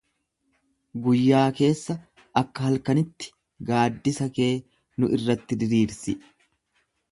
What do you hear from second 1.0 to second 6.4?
Guyyaa keessa akka halkanitti gaaddisa kee nu irratti diriirsi.